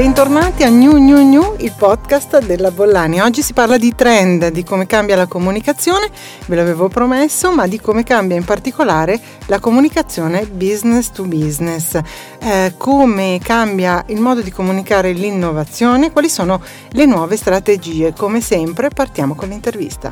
Bentornati 0.00 0.62
a 0.62 0.70
New 0.70 0.96
New 0.96 1.18
New, 1.18 1.56
il 1.58 1.74
podcast 1.76 2.42
della 2.46 2.70
Bollani. 2.70 3.20
Oggi 3.20 3.42
si 3.42 3.52
parla 3.52 3.76
di 3.76 3.94
trend, 3.94 4.48
di 4.48 4.64
come 4.64 4.86
cambia 4.86 5.14
la 5.14 5.26
comunicazione, 5.26 6.08
ve 6.46 6.56
l'avevo 6.56 6.88
promesso, 6.88 7.52
ma 7.52 7.66
di 7.66 7.78
come 7.78 8.02
cambia 8.02 8.34
in 8.34 8.44
particolare 8.44 9.20
la 9.44 9.58
comunicazione 9.58 10.46
business 10.46 11.10
to 11.10 11.24
business. 11.24 12.00
Eh, 12.40 12.72
come 12.78 13.40
cambia 13.42 14.02
il 14.06 14.22
modo 14.22 14.40
di 14.40 14.50
comunicare 14.50 15.12
l'innovazione, 15.12 16.12
quali 16.12 16.30
sono 16.30 16.62
le 16.92 17.04
nuove 17.04 17.36
strategie. 17.36 18.14
Come 18.14 18.40
sempre 18.40 18.88
partiamo 18.88 19.34
con 19.34 19.50
l'intervista. 19.50 20.10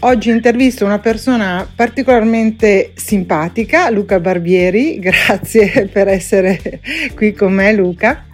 Oggi 0.00 0.30
intervisto 0.30 0.84
una 0.84 1.00
persona 1.00 1.68
particolarmente 1.74 2.92
simpatica, 2.94 3.90
Luca 3.90 4.20
Barbieri. 4.20 5.00
Grazie 5.02 5.88
per 5.92 6.06
essere 6.06 6.80
qui 7.16 7.32
con 7.32 7.52
me, 7.52 7.72
Luca. 7.72 8.27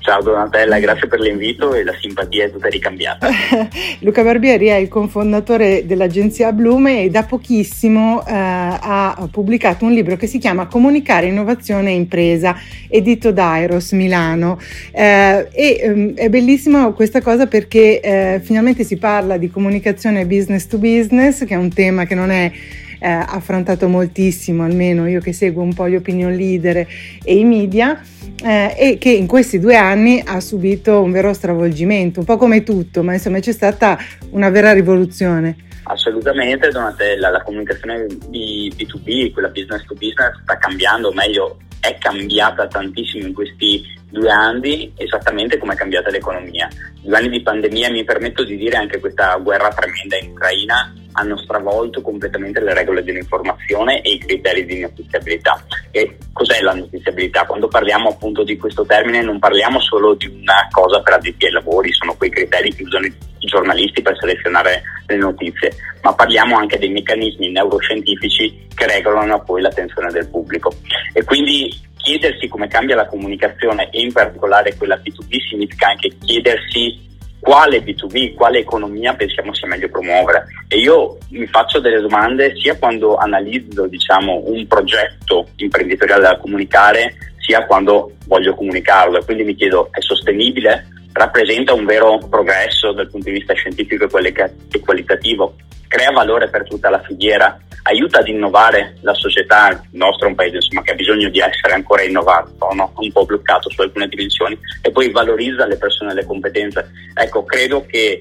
Ciao 0.00 0.22
Donatella, 0.22 0.78
grazie 0.78 1.08
per 1.08 1.20
l'invito 1.20 1.74
e 1.74 1.84
la 1.84 1.94
simpatia 2.00 2.46
è 2.46 2.50
tutta 2.50 2.68
ricambiata. 2.68 3.28
Luca 4.00 4.22
Barbieri 4.22 4.68
è 4.68 4.76
il 4.76 4.88
cofondatore 4.88 5.84
dell'agenzia 5.84 6.52
Blume 6.52 7.02
e 7.02 7.10
da 7.10 7.24
pochissimo 7.24 8.24
eh, 8.26 8.32
ha 8.32 9.28
pubblicato 9.30 9.84
un 9.84 9.92
libro 9.92 10.16
che 10.16 10.26
si 10.26 10.38
chiama 10.38 10.68
Comunicare 10.68 11.26
innovazione 11.26 11.90
e 11.90 11.96
impresa, 11.96 12.56
edito 12.88 13.30
da 13.30 13.60
Eros 13.60 13.92
Milano. 13.92 14.58
Eh, 14.90 15.48
e 15.52 15.80
ehm, 15.82 16.14
è 16.14 16.30
bellissima 16.30 16.90
questa 16.92 17.20
cosa 17.20 17.46
perché 17.46 18.00
eh, 18.00 18.40
finalmente 18.42 18.84
si 18.84 18.96
parla 18.96 19.36
di 19.36 19.50
comunicazione 19.50 20.24
business 20.24 20.66
to 20.66 20.78
business, 20.78 21.44
che 21.44 21.52
è 21.52 21.58
un 21.58 21.72
tema 21.72 22.06
che 22.06 22.14
non 22.14 22.30
è 22.30 22.50
eh, 23.00 23.08
affrontato 23.08 23.88
moltissimo, 23.88 24.62
almeno 24.62 25.08
io 25.08 25.20
che 25.20 25.32
seguo 25.32 25.62
un 25.62 25.74
po' 25.74 25.88
gli 25.88 25.96
opinion 25.96 26.32
leader 26.34 26.86
e 27.24 27.36
i 27.36 27.44
media, 27.44 28.00
eh, 28.44 28.74
e 28.78 28.98
che 28.98 29.10
in 29.10 29.26
questi 29.26 29.58
due 29.58 29.76
anni 29.76 30.22
ha 30.24 30.40
subito 30.40 31.00
un 31.00 31.10
vero 31.10 31.32
stravolgimento, 31.32 32.20
un 32.20 32.26
po' 32.26 32.36
come 32.36 32.62
tutto, 32.62 33.02
ma 33.02 33.14
insomma 33.14 33.40
c'è 33.40 33.52
stata 33.52 33.98
una 34.30 34.50
vera 34.50 34.72
rivoluzione. 34.72 35.56
Assolutamente 35.84 36.68
Donatella, 36.68 37.30
la 37.30 37.42
comunicazione 37.42 38.06
di 38.28 38.72
B2B, 38.76 39.32
quella 39.32 39.48
business 39.48 39.84
to 39.86 39.94
business 39.94 40.40
sta 40.42 40.56
cambiando, 40.58 41.08
o 41.08 41.12
meglio 41.12 41.58
è 41.80 41.96
cambiata 41.98 42.68
tantissimo 42.68 43.26
in 43.26 43.32
questi 43.32 43.82
due 44.10 44.30
anni, 44.30 44.92
esattamente 44.96 45.58
come 45.58 45.72
è 45.72 45.76
cambiata 45.76 46.10
l'economia. 46.10 46.68
Due 47.02 47.16
anni 47.16 47.30
di 47.30 47.40
pandemia, 47.40 47.90
mi 47.90 48.04
permetto 48.04 48.44
di 48.44 48.56
dire 48.56 48.76
anche 48.76 49.00
questa 49.00 49.36
guerra 49.36 49.70
tremenda 49.70 50.18
in 50.18 50.30
Ucraina, 50.30 50.92
hanno 51.12 51.36
stravolto 51.36 52.00
completamente 52.02 52.60
le 52.60 52.74
regole 52.74 53.02
dell'informazione 53.02 54.02
e 54.02 54.12
i 54.12 54.18
criteri 54.18 54.64
di 54.64 54.80
notiziabilità. 54.80 55.64
E 55.90 56.16
cos'è 56.32 56.60
la 56.60 56.74
notiziabilità? 56.74 57.44
Quando 57.46 57.68
parliamo 57.68 58.10
appunto 58.10 58.44
di 58.44 58.56
questo 58.56 58.84
termine 58.84 59.22
non 59.22 59.38
parliamo 59.38 59.80
solo 59.80 60.14
di 60.14 60.26
una 60.26 60.68
cosa 60.70 61.00
per 61.00 61.14
addetti 61.14 61.46
ai 61.46 61.52
lavori, 61.52 61.92
sono 61.92 62.14
quei 62.14 62.30
criteri 62.30 62.74
che 62.74 62.82
usano 62.82 63.06
i 63.06 63.46
giornalisti 63.46 64.02
per 64.02 64.16
selezionare 64.18 64.82
le 65.06 65.16
notizie, 65.16 65.72
ma 66.02 66.14
parliamo 66.14 66.56
anche 66.56 66.78
dei 66.78 66.90
meccanismi 66.90 67.50
neuroscientifici 67.50 68.66
che 68.74 68.86
regolano 68.86 69.42
poi 69.42 69.62
l'attenzione 69.62 70.10
del 70.10 70.28
pubblico. 70.28 70.72
E 71.12 71.24
quindi 71.24 71.88
chiedersi 71.96 72.48
come 72.48 72.68
cambia 72.68 72.96
la 72.96 73.06
comunicazione 73.06 73.90
e 73.90 74.00
in 74.00 74.12
particolare 74.12 74.74
quella 74.76 74.96
B2B 74.96 75.48
significa 75.48 75.88
anche 75.88 76.10
chiedersi 76.24 77.09
quale 77.40 77.82
B2B, 77.82 78.34
quale 78.34 78.58
economia 78.58 79.14
pensiamo 79.14 79.54
sia 79.54 79.66
meglio 79.66 79.88
promuovere. 79.88 80.46
E 80.68 80.78
io 80.78 81.18
mi 81.30 81.46
faccio 81.46 81.80
delle 81.80 82.00
domande 82.00 82.54
sia 82.56 82.76
quando 82.76 83.16
analizzo 83.16 83.86
diciamo, 83.86 84.42
un 84.46 84.66
progetto 84.66 85.48
imprenditoriale 85.56 86.22
da 86.22 86.38
comunicare, 86.38 87.14
sia 87.38 87.66
quando 87.66 88.12
voglio 88.26 88.54
comunicarlo. 88.54 89.18
E 89.18 89.24
quindi 89.24 89.44
mi 89.44 89.54
chiedo, 89.54 89.88
è 89.90 90.00
sostenibile? 90.00 90.86
Rappresenta 91.12 91.72
un 91.72 91.86
vero 91.86 92.18
progresso 92.28 92.92
dal 92.92 93.10
punto 93.10 93.30
di 93.30 93.38
vista 93.38 93.54
scientifico 93.54 94.04
e 94.04 94.80
qualitativo? 94.80 95.56
Crea 95.90 96.12
valore 96.12 96.48
per 96.48 96.68
tutta 96.68 96.88
la 96.88 97.02
filiera? 97.02 97.58
aiuta 97.82 98.18
ad 98.18 98.28
innovare 98.28 98.96
la 99.00 99.14
società, 99.14 99.70
il 99.70 99.80
nostro 99.92 100.26
è 100.26 100.30
un 100.30 100.36
paese 100.36 100.56
insomma, 100.56 100.82
che 100.82 100.92
ha 100.92 100.94
bisogno 100.94 101.28
di 101.28 101.38
essere 101.40 101.72
ancora 101.72 102.02
innovato, 102.02 102.68
no? 102.72 102.92
un 102.96 103.12
po' 103.12 103.24
bloccato 103.24 103.70
su 103.70 103.80
alcune 103.80 104.08
dimensioni 104.08 104.58
e 104.82 104.90
poi 104.90 105.10
valorizza 105.10 105.66
le 105.66 105.76
persone 105.76 106.12
e 106.12 106.14
le 106.14 106.26
competenze. 106.26 106.90
Ecco, 107.14 107.44
credo 107.44 107.84
che 107.86 108.20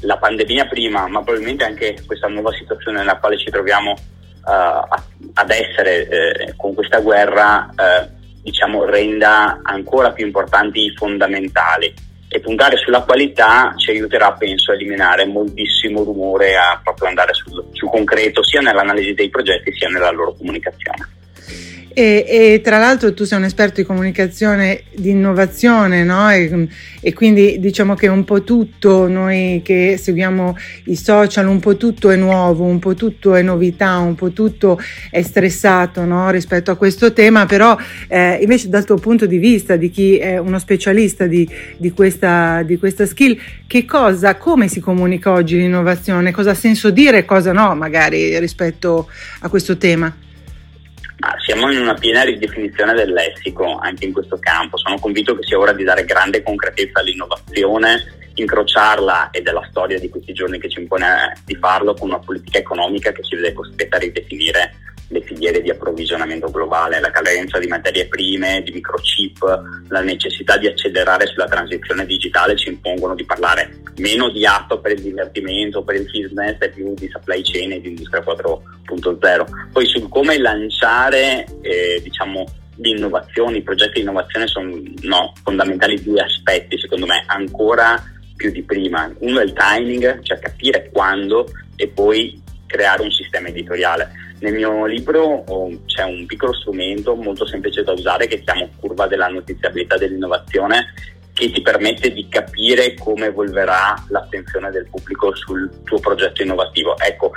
la 0.00 0.18
pandemia 0.18 0.66
prima, 0.66 1.06
ma 1.08 1.22
probabilmente 1.22 1.64
anche 1.64 1.96
questa 2.04 2.28
nuova 2.28 2.52
situazione 2.52 2.98
nella 2.98 3.16
quale 3.16 3.38
ci 3.38 3.50
troviamo 3.50 3.92
uh, 3.92 4.94
ad 5.34 5.50
essere 5.50 6.08
eh, 6.08 6.54
con 6.56 6.74
questa 6.74 7.00
guerra, 7.00 7.70
eh, 7.70 8.08
diciamo, 8.42 8.84
renda 8.84 9.60
ancora 9.62 10.12
più 10.12 10.26
importanti 10.26 10.84
i 10.84 10.94
fondamentali 10.94 11.94
e 12.36 12.40
puntare 12.40 12.76
sulla 12.76 13.02
qualità 13.02 13.72
ci 13.76 13.90
aiuterà, 13.90 14.32
penso, 14.32 14.70
a 14.70 14.74
eliminare 14.74 15.24
moltissimo 15.24 16.04
rumore, 16.04 16.54
a 16.54 16.78
proprio 16.82 17.08
andare 17.08 17.32
sul, 17.32 17.64
sul 17.72 17.88
concreto 17.88 18.44
sia 18.44 18.60
nell'analisi 18.60 19.14
dei 19.14 19.30
progetti 19.30 19.72
sia 19.72 19.88
nella 19.88 20.10
loro 20.10 20.34
comunicazione. 20.34 21.15
E, 21.98 22.26
e, 22.28 22.60
tra 22.62 22.76
l'altro 22.76 23.14
tu 23.14 23.24
sei 23.24 23.38
un 23.38 23.44
esperto 23.44 23.80
di 23.80 23.86
comunicazione, 23.86 24.82
di 24.94 25.08
innovazione, 25.08 26.04
no? 26.04 26.30
E, 26.30 26.68
e, 27.00 27.14
quindi 27.14 27.58
diciamo 27.58 27.94
che 27.94 28.06
un 28.06 28.22
po' 28.22 28.44
tutto, 28.44 29.08
noi 29.08 29.62
che 29.64 29.96
seguiamo 29.98 30.58
i 30.84 30.94
social, 30.94 31.48
un 31.48 31.58
po' 31.58 31.78
tutto 31.78 32.10
è 32.10 32.16
nuovo, 32.16 32.64
un 32.64 32.80
po' 32.80 32.94
tutto 32.94 33.34
è 33.34 33.40
novità, 33.40 33.96
un 33.96 34.14
po' 34.14 34.30
tutto 34.32 34.78
è 35.10 35.22
stressato 35.22 36.04
no? 36.04 36.28
rispetto 36.28 36.70
a 36.70 36.76
questo 36.76 37.14
tema, 37.14 37.46
però 37.46 37.74
eh, 38.08 38.40
invece 38.42 38.68
dal 38.68 38.84
tuo 38.84 38.96
punto 38.96 39.24
di 39.24 39.38
vista, 39.38 39.76
di 39.76 39.88
chi 39.88 40.18
è 40.18 40.36
uno 40.36 40.58
specialista 40.58 41.26
di, 41.26 41.48
di, 41.78 41.92
questa, 41.92 42.62
di 42.62 42.76
questa 42.76 43.06
skill, 43.06 43.38
che 43.66 43.86
cosa, 43.86 44.36
come 44.36 44.68
si 44.68 44.80
comunica 44.80 45.32
oggi 45.32 45.56
l'innovazione? 45.56 46.30
Cosa 46.30 46.50
ha 46.50 46.54
senso 46.54 46.90
dire 46.90 47.20
e 47.20 47.24
cosa 47.24 47.54
no, 47.54 47.74
magari 47.74 48.38
rispetto 48.38 49.08
a 49.40 49.48
questo 49.48 49.78
tema? 49.78 50.14
Ah, 51.20 51.34
siamo 51.38 51.72
in 51.72 51.80
una 51.80 51.94
piena 51.94 52.22
ridefinizione 52.22 52.92
del 52.92 53.12
lessico 53.12 53.78
anche 53.78 54.04
in 54.04 54.12
questo 54.12 54.38
campo. 54.38 54.76
Sono 54.76 54.98
convinto 54.98 55.34
che 55.34 55.44
sia 55.44 55.58
ora 55.58 55.72
di 55.72 55.82
dare 55.82 56.04
grande 56.04 56.42
concretezza 56.42 57.00
all'innovazione, 57.00 58.30
incrociarla 58.34 59.30
ed 59.30 59.46
è 59.46 59.52
la 59.52 59.66
storia 59.70 59.98
di 59.98 60.10
questi 60.10 60.34
giorni 60.34 60.58
che 60.58 60.68
ci 60.68 60.80
impone 60.80 61.32
di 61.44 61.56
farlo 61.56 61.94
con 61.94 62.08
una 62.08 62.18
politica 62.18 62.58
economica 62.58 63.12
che 63.12 63.22
ci 63.22 63.34
vede 63.36 63.54
costretta 63.54 63.96
a 63.96 64.00
ridefinire 64.00 64.74
le 65.08 65.22
filiere 65.22 65.62
di 65.62 65.70
approvvigionamento 65.70 66.50
globale, 66.50 67.00
la 67.00 67.10
carenza 67.10 67.58
di 67.58 67.66
materie 67.66 68.06
prime, 68.06 68.62
di 68.62 68.72
microchip, 68.72 69.38
la 69.88 70.00
necessità 70.00 70.56
di 70.56 70.66
accelerare 70.66 71.26
sulla 71.26 71.46
transizione 71.46 72.04
digitale 72.06 72.56
ci 72.56 72.68
impongono 72.68 73.14
di 73.14 73.24
parlare 73.24 73.82
meno 73.98 74.28
di 74.30 74.44
atto 74.44 74.80
per 74.80 74.92
il 74.92 75.02
divertimento, 75.02 75.82
per 75.82 75.96
il 75.96 76.04
business 76.10 76.56
e 76.60 76.70
più 76.70 76.94
di 76.94 77.08
supply 77.08 77.42
chain 77.42 77.72
e 77.72 77.80
di 77.80 77.88
industria 77.88 78.22
4.0. 78.22 79.70
Poi 79.72 79.86
su 79.86 80.08
come 80.08 80.38
lanciare 80.38 81.46
eh, 81.62 82.00
diciamo, 82.02 82.44
le 82.76 82.88
innovazioni, 82.88 83.58
i 83.58 83.62
progetti 83.62 83.94
di 83.94 84.00
innovazione 84.00 84.46
sono 84.46 84.80
no, 85.02 85.32
fondamentali 85.42 86.02
due 86.02 86.20
aspetti 86.20 86.78
secondo 86.78 87.06
me 87.06 87.24
ancora 87.26 88.02
più 88.36 88.50
di 88.50 88.62
prima. 88.62 89.10
Uno 89.20 89.40
è 89.40 89.44
il 89.44 89.54
timing, 89.54 90.22
cioè 90.22 90.38
capire 90.38 90.90
quando 90.92 91.46
e 91.74 91.88
poi 91.88 92.42
creare 92.66 93.02
un 93.02 93.10
sistema 93.10 93.48
editoriale 93.48 94.24
nel 94.40 94.52
mio 94.52 94.84
libro 94.84 95.44
c'è 95.86 96.02
un 96.04 96.26
piccolo 96.26 96.52
strumento 96.52 97.14
molto 97.14 97.46
semplice 97.46 97.82
da 97.82 97.92
usare 97.92 98.26
che 98.26 98.42
chiamo 98.42 98.68
curva 98.78 99.06
della 99.06 99.28
notiziabilità 99.28 99.96
dell'innovazione 99.96 100.92
che 101.32 101.50
ti 101.50 101.60
permette 101.60 102.12
di 102.12 102.28
capire 102.28 102.94
come 102.94 103.26
evolverà 103.26 103.94
l'attenzione 104.08 104.70
del 104.70 104.88
pubblico 104.90 105.34
sul 105.34 105.82
tuo 105.84 105.98
progetto 106.00 106.42
innovativo. 106.42 106.96
Ecco, 106.98 107.32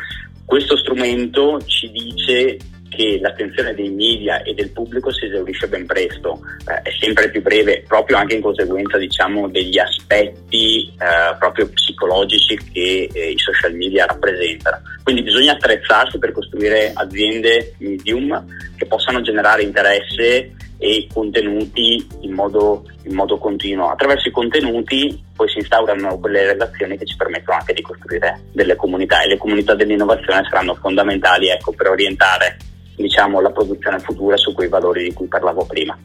questo 0.46 0.78
strumento 0.78 1.62
ci 1.66 1.92
dice 1.92 2.58
che 2.90 3.20
l'attenzione 3.22 3.74
dei 3.74 3.90
media 3.90 4.42
e 4.42 4.54
del 4.54 4.72
pubblico 4.72 5.12
si 5.12 5.26
esaurisce 5.26 5.68
ben 5.68 5.86
presto, 5.86 6.42
eh, 6.68 6.82
è 6.82 6.92
sempre 7.00 7.30
più 7.30 7.42
breve, 7.42 7.84
proprio 7.88 8.18
anche 8.18 8.36
in 8.36 8.42
conseguenza 8.42 8.98
diciamo, 8.98 9.48
degli 9.48 9.78
aspetti 9.78 10.88
eh, 10.88 11.36
proprio 11.38 11.70
psicologici 11.70 12.58
che 12.74 13.10
eh, 13.12 13.30
i 13.32 13.38
social 13.38 13.74
media 13.74 14.06
rappresentano. 14.06 14.82
Quindi 15.04 15.22
bisogna 15.24 15.54
attrezzarsi 15.54 16.20
per 16.20 16.32
costruire 16.32 16.92
aziende 16.94 17.74
medium 17.78 18.46
che 18.76 18.86
possano 18.86 19.22
generare 19.22 19.64
interesse 19.64 20.56
e 20.82 21.08
contenuti 21.14 22.08
in 22.22 22.32
modo, 22.32 22.86
in 23.04 23.14
modo 23.14 23.38
continuo. 23.38 23.90
Attraverso 23.90 24.30
i 24.30 24.32
contenuti 24.32 25.22
poi 25.36 25.50
si 25.50 25.58
instaurano 25.60 26.18
quelle 26.20 26.46
relazioni 26.46 26.98
che 26.98 27.06
ci 27.06 27.16
permettono 27.18 27.58
anche 27.60 27.74
di 27.74 27.82
costruire 27.82 28.42
delle 28.52 28.76
comunità 28.76 29.22
e 29.22 29.28
le 29.28 29.38
comunità 29.38 29.76
dell'innovazione 29.76 30.48
saranno 30.50 30.76
fondamentali 30.76 31.50
ecco, 31.50 31.74
per 31.74 31.90
orientare 31.90 32.58
diciamo, 33.02 33.40
la 33.40 33.52
produzione 33.52 34.00
futura 34.00 34.36
su 34.38 34.54
quei 34.54 34.68
valori 34.68 35.04
di 35.04 35.14
cui 35.14 35.28
parlavo 35.28 35.66
prima. 35.66 35.98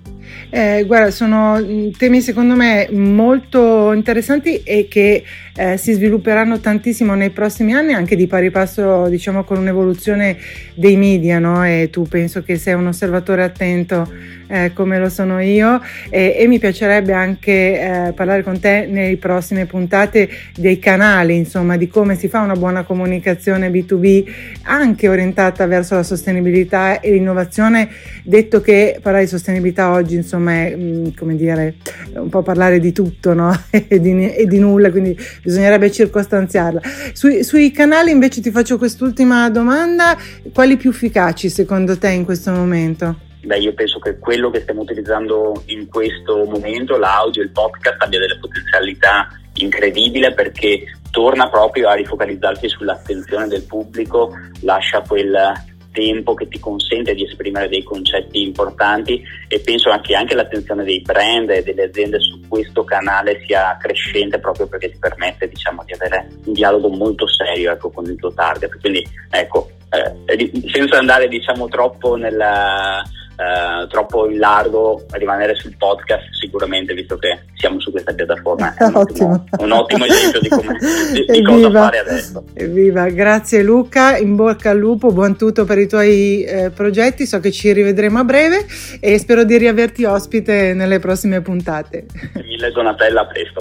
Eh, 0.51 0.85
guarda, 0.87 1.11
sono 1.11 1.61
mm, 1.61 1.91
temi 1.97 2.21
secondo 2.21 2.55
me 2.55 2.89
molto 2.91 3.93
interessanti 3.93 4.63
e 4.63 4.87
che 4.89 5.25
eh, 5.57 5.77
si 5.77 5.93
svilupperanno 5.93 6.59
tantissimo 6.59 7.15
nei 7.15 7.31
prossimi 7.31 7.75
anni, 7.75 7.93
anche 7.93 8.17
di 8.17 8.27
pari 8.27 8.51
passo 8.51 9.09
diciamo, 9.09 9.45
con 9.45 9.59
un'evoluzione 9.59 10.37
dei 10.75 10.97
media, 10.97 11.39
no? 11.39 11.65
E 11.65 11.89
tu 11.91 12.03
penso 12.09 12.43
che 12.43 12.57
sei 12.57 12.75
un 12.75 12.87
osservatore 12.87 13.43
attento 13.43 14.09
eh, 14.47 14.73
come 14.75 14.99
lo 14.99 15.09
sono 15.09 15.41
io 15.41 15.81
e, 16.11 16.37
e 16.39 16.47
mi 16.47 16.59
piacerebbe 16.59 17.13
anche 17.13 17.51
eh, 17.51 18.13
parlare 18.13 18.43
con 18.43 18.61
te 18.61 18.87
nelle 18.89 19.17
prossime 19.17 19.67
puntate 19.67 20.29
dei 20.57 20.79
canali, 20.79 21.37
insomma, 21.37 21.77
di 21.77 21.89
come 21.89 22.17
si 22.17 22.29
fa 22.29 22.41
una 22.41 22.55
buona 22.55 22.83
comunicazione 22.83 23.71
B2B 23.71 24.25
anche 24.63 25.09
orientata 25.09 25.67
verso 25.67 25.95
la 25.95 26.03
sostenibilità 26.03 27.01
e 27.01 27.13
l'innovazione, 27.13 27.89
detto 28.23 28.61
che 28.61 28.99
parlare 29.01 29.25
di 29.25 29.31
sostenibilità 29.31 29.91
oggi, 29.91 30.14
insomma, 30.15 30.53
è 30.67 30.77
mm, 30.77 31.07
come 31.17 31.37
dire, 31.37 31.77
un 32.15 32.29
po' 32.29 32.43
parlare 32.43 32.81
di 32.81 32.93
tutto, 32.93 33.35
no? 33.35 33.53
e, 33.71 34.01
di, 34.01 34.35
e, 34.35 34.47
di, 34.47 34.59
nulla, 34.59 34.91
quindi 34.91 35.17
bisognerebbe 35.43 35.91
circostanziarla. 35.91 36.81
Sui, 37.13 37.45
sui 37.45 37.71
canali 37.71 38.11
invece 38.11 38.41
ti 38.41 38.51
faccio 38.51 38.79
quest'ultima 38.79 39.49
domanda, 39.51 40.17
quali 40.53 40.77
più 40.77 40.91
efficaci 40.91 41.49
secondo 41.49 41.99
te 41.99 42.11
in 42.11 42.25
questo 42.25 42.51
momento? 42.53 43.19
Beh, 43.45 43.59
io 43.59 43.75
penso 43.75 43.99
che 43.99 44.19
quello 44.19 44.51
che 44.51 44.61
stiamo 44.61 44.81
utilizzando 44.81 45.63
in 45.67 45.87
questo 45.89 46.45
momento, 46.45 46.97
l'audio, 46.97 47.43
il 47.43 47.51
podcast, 47.51 48.03
abbia 48.03 48.19
delle 48.19 48.39
potenzialità 48.39 49.29
incredibili 49.57 50.33
perché 50.35 50.85
torna 51.11 51.49
proprio 51.49 51.89
a 51.89 51.95
rifocalizzarsi 51.95 52.69
sull'attenzione 52.69 53.47
del 53.47 53.63
pubblico, 53.65 54.33
lascia 54.63 55.03
quel 55.07 55.53
tempo 55.95 56.35
che 56.35 56.49
ti 56.49 56.59
consente 56.59 57.15
di 57.15 57.25
esprimere 57.25 57.69
dei 57.69 57.85
concetti 57.85 58.43
importanti 58.43 59.23
e 59.49 59.61
penso 59.61 59.97
che 60.03 60.17
anche 60.17 60.35
l'attenzione 60.35 60.83
dei 60.83 61.01
brand 61.01 61.49
e 61.51 61.63
delle 61.63 61.85
aziende 61.85 62.19
su 62.19 62.41
questo 62.49 62.83
canale 62.85 63.43
sia 63.47 63.77
crescente 63.81 64.41
proprio 64.41 64.67
perché 64.67 64.91
ti 64.91 64.99
permette 64.99 65.49
diciamo, 65.49 65.85
di 65.85 65.93
avere 65.93 66.29
un 66.45 66.53
dialogo 66.53 66.89
molto 66.89 67.29
serio 67.29 67.71
ecco, 67.71 67.91
con 67.91 68.05
il 68.07 68.17
tuo 68.17 68.35
target. 68.35 68.79
Quindi 68.81 69.07
ecco, 69.31 69.71
eh, 69.91 70.51
senza 70.73 70.99
andare 70.99 71.29
diciamo, 71.29 71.69
troppo 71.69 72.17
nella 72.17 73.03
eh, 73.37 73.87
troppo 73.89 74.29
in 74.29 74.39
largo 74.39 75.05
rimanere 75.11 75.55
sul 75.55 75.75
podcast 75.77 76.33
sicuramente 76.33 76.95
visto 76.95 77.17
che 77.17 77.45
siamo 77.55 77.81
su 77.81 77.91
questa 77.91 78.13
piattaforma. 78.13 78.75
È 78.75 78.85
un 78.85 78.97
ottimo, 78.97 79.45
un 79.59 79.73
ottimo 79.73 80.05
esempio 80.05 80.41
di, 80.41 80.49
come, 80.49 80.79
di, 81.13 81.25
di 81.27 81.43
cosa 81.43 81.71
fare 81.71 81.99
adesso. 81.99 82.45
Evviva. 82.55 83.09
Grazie 83.09 83.63
Luca. 83.63 84.17
In 84.17 84.37
bocca 84.37 84.71
al 84.71 84.79
lupo 84.79 85.13
buon 85.13 85.37
tutto 85.37 85.65
per 85.65 85.79
i 85.79 85.89
tuoi 85.89 86.45
eh, 86.45 86.71
progetti. 86.71 87.27
So 87.27 87.41
che 87.41 87.51
ci 87.51 87.73
rivedremo 87.73 88.19
a 88.19 88.25
breve 88.25 88.67
e 89.01 89.19
spero 89.19 89.45
di 89.45 89.57
riaverti 89.57 90.05
ospite 90.05 90.75
nelle 90.75 90.99
prossime 90.99 91.41
puntate. 91.41 92.07
Mille 92.35 92.71
Donatella 92.71 93.23
a 93.23 93.27
presto. 93.27 93.61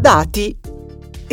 Dati 0.00 0.71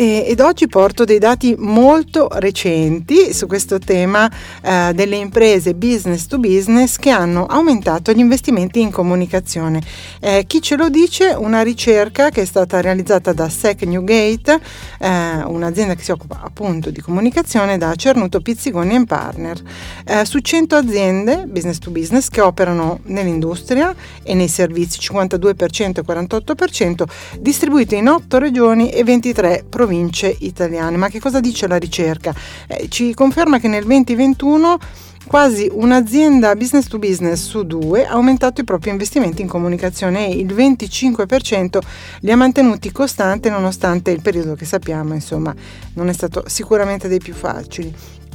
ed 0.00 0.40
oggi 0.40 0.66
porto 0.66 1.04
dei 1.04 1.18
dati 1.18 1.54
molto 1.58 2.26
recenti 2.32 3.34
su 3.34 3.46
questo 3.46 3.78
tema 3.78 4.30
eh, 4.62 4.92
delle 4.94 5.16
imprese 5.16 5.74
business 5.74 6.26
to 6.26 6.38
business 6.38 6.96
che 6.96 7.10
hanno 7.10 7.44
aumentato 7.44 8.10
gli 8.12 8.18
investimenti 8.18 8.80
in 8.80 8.90
comunicazione. 8.90 9.82
Eh, 10.20 10.44
chi 10.46 10.62
ce 10.62 10.76
lo 10.76 10.88
dice? 10.88 11.34
Una 11.36 11.60
ricerca 11.60 12.30
che 12.30 12.40
è 12.40 12.44
stata 12.46 12.80
realizzata 12.80 13.34
da 13.34 13.50
SEC 13.50 13.82
Newgate, 13.82 14.58
eh, 15.00 15.42
un'azienda 15.44 15.94
che 15.94 16.02
si 16.02 16.12
occupa 16.12 16.40
appunto 16.42 16.88
di 16.88 17.02
comunicazione 17.02 17.76
da 17.76 17.94
Cernuto 17.94 18.40
Pizzigoni 18.40 19.04
Partner. 19.04 19.60
Eh, 20.06 20.24
su 20.24 20.38
100 20.38 20.76
aziende 20.76 21.44
business 21.46 21.76
to 21.76 21.90
business 21.90 22.28
che 22.30 22.40
operano 22.40 23.00
nell'industria 23.04 23.94
e 24.22 24.32
nei 24.32 24.48
servizi 24.48 24.98
52% 24.98 25.98
e 25.98 26.02
48%, 26.02 27.04
distribuite 27.38 27.96
in 27.96 28.08
8 28.08 28.38
regioni 28.38 28.88
e 28.88 29.04
23 29.04 29.64
province 29.68 29.88
province 29.90 30.36
italiane. 30.40 30.96
Ma 30.96 31.08
che 31.08 31.18
cosa 31.18 31.40
dice 31.40 31.66
la 31.66 31.76
ricerca? 31.76 32.32
Eh, 32.68 32.88
ci 32.88 33.12
conferma 33.12 33.58
che 33.58 33.66
nel 33.66 33.84
2021 33.84 34.78
quasi 35.26 35.68
un'azienda 35.70 36.54
business 36.56 36.86
to 36.86 36.98
business 36.98 37.46
su 37.46 37.64
due 37.64 38.06
ha 38.06 38.12
aumentato 38.12 38.60
i 38.60 38.64
propri 38.64 38.90
investimenti 38.90 39.42
in 39.42 39.48
comunicazione 39.48 40.28
e 40.28 40.38
il 40.38 40.54
25% 40.54 41.78
li 42.20 42.30
ha 42.30 42.36
mantenuti 42.36 42.90
costanti 42.90 43.50
nonostante 43.50 44.12
il 44.12 44.22
periodo 44.22 44.54
che 44.54 44.64
sappiamo, 44.64 45.12
insomma, 45.12 45.54
non 45.94 46.08
è 46.08 46.12
stato 46.12 46.44
sicuramente 46.46 47.08
dei 47.08 47.18
più 47.18 47.34
facili. 47.34 47.92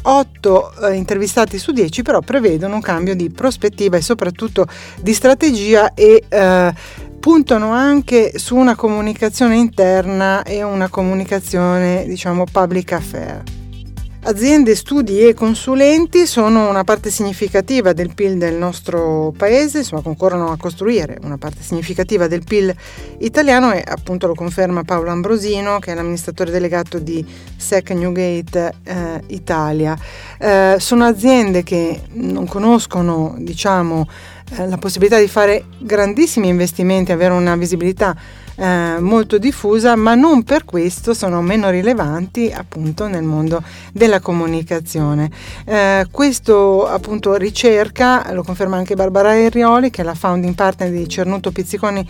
8 0.07 0.73
eh, 0.83 0.93
intervistati 0.93 1.57
su 1.57 1.71
10 1.71 2.03
però 2.03 2.19
prevedono 2.19 2.75
un 2.75 2.81
cambio 2.81 3.15
di 3.15 3.31
prospettiva 3.31 3.97
e 3.97 4.01
soprattutto 4.01 4.67
di 5.01 5.13
strategia 5.13 5.95
e 5.95 6.23
eh, 6.29 6.73
puntano 7.25 7.71
anche 7.71 8.37
su 8.37 8.55
una 8.55 8.75
comunicazione 8.75 9.55
interna 9.55 10.43
e 10.43 10.61
una 10.61 10.89
comunicazione 10.89 12.05
diciamo 12.05 12.43
public 12.43 12.91
affair. 12.91 13.64
Aziende, 14.27 14.73
studi 14.73 15.19
e 15.19 15.35
consulenti 15.35 16.25
sono 16.25 16.67
una 16.67 16.83
parte 16.83 17.11
significativa 17.11 17.93
del 17.93 18.15
PIL 18.15 18.39
del 18.39 18.55
nostro 18.55 19.31
paese, 19.37 19.77
insomma 19.77 20.01
concorrono 20.01 20.49
a 20.49 20.57
costruire 20.57 21.19
una 21.21 21.37
parte 21.37 21.61
significativa 21.61 22.25
del 22.25 22.43
PIL 22.43 22.73
italiano 23.19 23.71
e 23.71 23.83
appunto 23.85 24.25
lo 24.25 24.33
conferma 24.33 24.83
Paolo 24.83 25.11
Ambrosino 25.11 25.77
che 25.77 25.91
è 25.91 25.93
l'amministratore 25.93 26.49
delegato 26.49 26.97
di 26.97 27.23
SEC 27.55 27.91
Newgate 27.91 28.73
eh, 28.83 29.21
Italia. 29.27 29.95
Eh, 30.39 30.77
sono 30.79 31.05
aziende 31.05 31.61
che 31.61 32.01
non 32.13 32.47
conoscono 32.47 33.35
diciamo 33.37 34.09
eh, 34.57 34.67
la 34.67 34.77
possibilità 34.77 35.19
di 35.19 35.27
fare 35.27 35.65
grandissimi 35.77 36.47
investimenti, 36.47 37.11
avere 37.11 37.35
una 37.35 37.55
visibilità 37.55 38.17
eh, 38.55 38.97
molto 38.99 39.37
diffusa, 39.37 39.95
ma 39.95 40.15
non 40.15 40.43
per 40.43 40.65
questo 40.65 41.13
sono 41.13 41.41
meno 41.41 41.69
rilevanti 41.69 42.51
appunto 42.51 43.07
nel 43.07 43.23
mondo 43.23 43.61
della 43.91 44.19
comunicazione. 44.19 45.29
Eh, 45.65 46.07
questo 46.11 46.87
appunto 46.87 47.35
ricerca, 47.35 48.31
lo 48.31 48.43
conferma 48.43 48.77
anche 48.77 48.95
Barbara 48.95 49.37
Errioli, 49.37 49.89
che 49.89 50.01
è 50.01 50.05
la 50.05 50.15
founding 50.15 50.53
partner 50.55 50.89
di 50.91 51.07
Cernuto 51.07 51.51
Pizziconi 51.51 52.07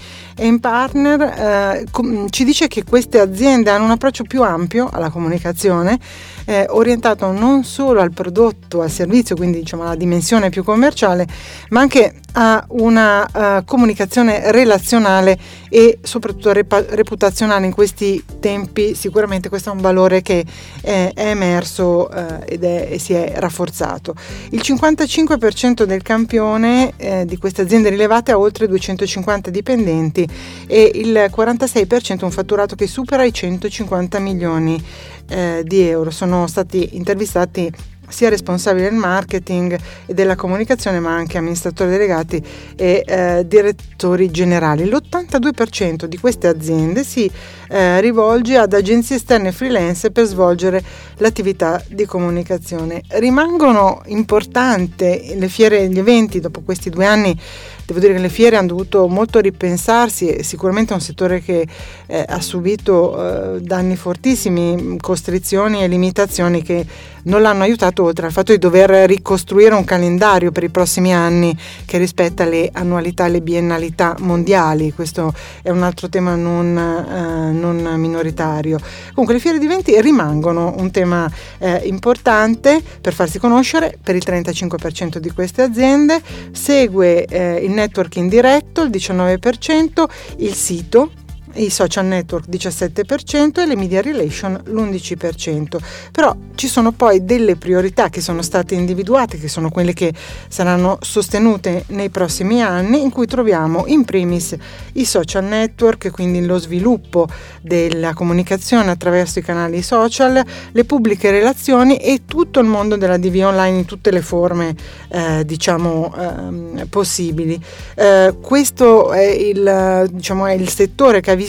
Partner, 0.60 1.22
eh, 1.22 1.86
ci 2.30 2.44
dice 2.44 2.68
che 2.68 2.84
queste 2.84 3.20
aziende 3.20 3.70
hanno 3.70 3.86
un 3.86 3.92
approccio 3.92 4.24
più 4.24 4.42
ampio 4.42 4.90
alla 4.92 5.10
comunicazione, 5.10 6.00
eh, 6.46 6.66
orientato 6.70 7.32
non 7.32 7.64
solo 7.64 8.02
al 8.02 8.12
prodotto, 8.12 8.82
al 8.82 8.92
servizio, 8.92 9.36
quindi 9.36 9.60
diciamo 9.60 9.84
alla 9.84 9.96
dimensione 9.96 10.50
più 10.50 10.64
commerciale, 10.64 11.28
ma 11.70 11.82
anche 11.82 12.22
a 12.38 12.66
una 12.70 13.26
uh, 13.60 13.64
comunicazione 13.64 14.52
relazionale 14.52 15.38
e 15.70 16.00
soprattutto 16.02 16.52
repa- 16.52 16.84
reputazionale 16.90 17.66
in 17.66 17.72
questi 17.72 18.24
tempi. 18.40 18.94
Sicuramente 18.94 19.50
questo 19.50 19.70
è 19.70 19.74
un 19.74 19.80
valore 19.80 20.22
che 20.22 20.46
è, 20.82 21.12
è 21.14 21.28
emerso 21.30 22.10
uh, 22.12 22.44
ed 22.46 22.64
è, 22.64 22.90
e 22.92 23.00
si 23.00 23.14
è 23.14 23.34
rafforzato. 23.38 24.16
Il 24.50 24.62
55% 24.64 25.84
del 25.84 26.02
campione 26.02 26.94
eh, 26.98 27.26
di 27.26 27.38
queste 27.38 27.62
aziende 27.62 27.90
rilevate 27.90 28.32
ha 28.32 28.38
oltre 28.38 28.68
250 28.68 29.50
dipendenti 29.50 30.28
e 30.68 30.92
il 30.96 31.14
46% 31.14 32.24
un 32.24 32.32
fatturato 32.32 32.76
che 32.76 32.88
supera 32.88 33.24
i 33.24 33.34
150 33.34 34.20
milioni 34.20 34.84
eh, 35.28 35.64
di 35.66 35.82
euro. 35.82 36.12
Sono 36.12 36.48
stati 36.48 36.96
intervistati 36.96 37.72
sia 38.08 38.30
responsabili 38.30 38.84
del 38.86 38.94
marketing 38.94 39.78
e 40.06 40.14
della 40.14 40.36
comunicazione 40.36 41.00
ma 41.00 41.16
anche 41.16 41.38
amministratori 41.38 41.92
delegati 41.92 42.44
e 42.76 43.04
eh, 43.06 43.44
direttori 43.48 44.32
generali. 44.32 44.86
L'82% 44.86 46.06
di 46.06 46.18
queste 46.18 46.48
aziende 46.48 47.04
si 47.04 47.30
eh, 47.70 48.00
rivolge 48.02 48.58
ad 48.58 48.74
agenzie 48.74 49.16
esterne 49.16 49.52
freelance 49.52 50.12
per 50.12 50.26
svolgere 50.26 50.84
l'attività 51.18 51.82
di 51.88 52.06
comunicazione. 52.06 53.02
Rimangono 53.08 54.02
importanti 54.08 55.36
le 55.38 55.48
fiere 55.48 55.80
e 55.80 55.90
gli 55.90 56.00
eventi 56.00 56.40
dopo 56.40 56.62
questi 56.62 56.90
due 56.90 57.06
anni 57.06 57.38
Devo 57.86 58.00
dire 58.00 58.14
che 58.14 58.20
le 58.20 58.30
fiere 58.30 58.56
hanno 58.56 58.70
dovuto 58.70 59.08
molto 59.08 59.40
ripensarsi 59.40 60.42
sicuramente 60.42 60.92
è 60.92 60.96
un 60.96 61.02
settore 61.02 61.40
che 61.40 61.68
eh, 62.08 62.26
ha 62.28 62.42
subito 62.42 63.56
eh, 63.56 63.62
danni 63.62 63.96
fortissimi, 63.96 64.98
costrizioni 65.00 65.84
e 65.84 65.88
limitazioni 65.88 66.64
che 66.64 66.84
non 67.26 67.44
l'hanno 67.44 67.62
aiutato 67.62 67.95
oltre 68.04 68.26
al 68.26 68.32
fatto 68.32 68.52
di 68.52 68.58
dover 68.58 69.08
ricostruire 69.08 69.74
un 69.76 69.84
calendario 69.84 70.52
per 70.52 70.64
i 70.64 70.70
prossimi 70.70 71.14
anni 71.14 71.56
che 71.86 71.98
rispetta 71.98 72.46
le 72.46 72.70
annualità 72.72 73.26
e 73.26 73.30
le 73.30 73.42
biennalità 73.42 74.16
mondiali. 74.20 74.94
Questo 74.94 75.34
è 75.62 75.70
un 75.70 75.84
altro 75.84 76.10
tema 76.10 76.36
non, 76.36 76.78
eh, 76.78 77.52
non 77.52 77.94
minoritario. 77.98 78.80
Comunque 79.10 79.34
le 79.34 79.40
fiere 79.40 79.60
di 79.60 79.66
eventi 79.66 80.00
rimangono 80.02 80.74
un 80.78 80.92
tema 80.92 81.30
eh, 81.58 81.82
importante 81.86 82.82
per 83.02 83.14
farsi 83.14 83.40
conoscere 83.40 83.98
per 84.02 84.16
il 84.16 84.24
35% 84.26 85.18
di 85.18 85.32
queste 85.32 85.62
aziende. 85.62 86.22
Segue 86.52 87.26
eh, 87.26 87.56
il 87.64 87.72
network 87.72 88.16
indiretto 88.16 88.82
il 88.82 88.90
19%, 88.90 90.04
il 90.38 90.54
sito 90.54 91.24
i 91.56 91.70
social 91.70 92.06
network 92.06 92.48
17% 92.50 93.60
e 93.60 93.66
le 93.66 93.76
media 93.76 94.02
relation 94.02 94.60
l'11%. 94.66 95.78
Però 96.12 96.36
ci 96.56 96.68
sono 96.68 96.92
poi 96.92 97.24
delle 97.26 97.56
priorità 97.56 98.10
che 98.10 98.22
sono 98.22 98.42
state 98.42 98.76
individuate, 98.76 99.38
che 99.38 99.48
sono 99.48 99.70
quelle 99.70 99.94
che 99.94 100.14
saranno 100.48 100.98
sostenute 101.02 101.84
nei 101.88 102.10
prossimi 102.10 102.62
anni, 102.62 103.02
in 103.02 103.12
cui 103.12 103.26
troviamo 103.26 103.86
in 103.88 104.06
primis 104.06 104.56
i 104.94 105.06
social 105.06 105.44
network, 105.44 106.12
quindi 106.12 106.46
lo 106.46 106.58
sviluppo 106.58 107.28
della 107.62 108.14
comunicazione 108.14 108.92
attraverso 108.92 109.40
i 109.40 109.44
canali 109.44 109.82
social, 109.82 110.44
le 110.72 110.86
pubbliche 110.86 111.32
relazioni 111.32 111.98
e 111.98 112.22
tutto 112.26 112.60
il 112.60 112.68
mondo 112.68 112.96
della 112.96 113.18
DV 113.18 113.44
online 113.46 113.80
in 113.80 113.86
tutte 113.86 114.12
le 114.12 114.22
forme 114.22 114.76
eh, 115.10 115.44
diciamo 115.46 116.14
eh, 116.18 116.86
possibili. 116.86 117.60
Eh, 117.96 118.36
questo 118.42 119.12
è 119.12 119.26
il, 119.26 120.10
diciamo, 120.12 120.46
è 120.46 120.54
il 120.54 120.70
settore 120.70 121.22
che 121.22 121.32
ha 121.32 121.36
visto 121.36 121.45